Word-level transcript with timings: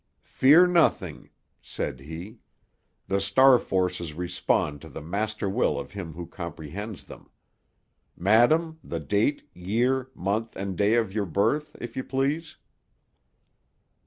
"Fear 0.25 0.65
nothing," 0.65 1.29
said 1.61 1.99
he. 1.99 2.39
"The 3.07 3.21
star 3.21 3.59
forces 3.59 4.15
respond 4.15 4.81
to 4.81 4.89
the 4.89 4.99
master 4.99 5.47
will 5.47 5.77
of 5.79 5.91
him 5.91 6.13
who 6.13 6.25
comprehends 6.25 7.03
them. 7.03 7.29
Madam, 8.17 8.79
the 8.83 8.99
date, 8.99 9.47
year, 9.53 10.09
month 10.15 10.55
and 10.55 10.75
day 10.75 10.95
of 10.95 11.13
your 11.13 11.27
birth, 11.27 11.75
if 11.79 11.95
you 11.95 12.03
please?" 12.03 12.57